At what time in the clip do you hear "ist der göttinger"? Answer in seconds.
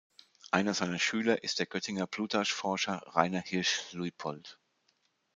1.43-2.07